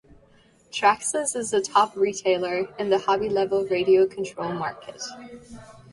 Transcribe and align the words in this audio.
Traxxas 0.71 1.35
is 1.35 1.53
a 1.53 1.61
top 1.61 1.95
retailer 1.95 2.73
in 2.79 2.89
the 2.89 2.97
hobby 2.97 3.29
level 3.29 3.65
radio 3.67 4.07
control 4.07 4.51
market. 4.51 4.99